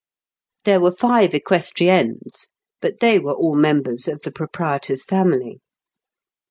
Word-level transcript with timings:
There 0.65 0.79
were 0.79 0.91
five 0.91 1.29
equestriennes, 1.35 2.47
but 2.81 3.01
they 3.01 3.19
were 3.19 3.35
all 3.35 3.53
members 3.55 4.07
of 4.07 4.21
the 4.23 4.31
proprietor's 4.31 5.03
family. 5.03 5.59